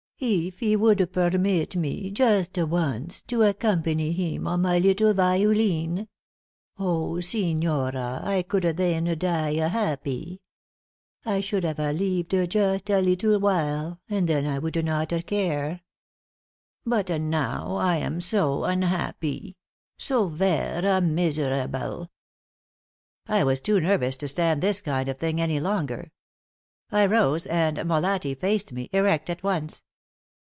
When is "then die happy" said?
8.71-10.43